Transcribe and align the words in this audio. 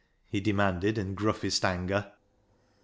"he 0.31 0.41
demanded 0.41 0.97
in 0.97 1.13
gruffest 1.13 1.63
anger. 1.63 2.11